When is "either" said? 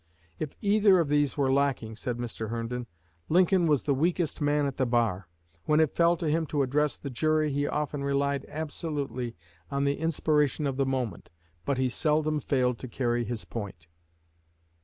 0.61-0.97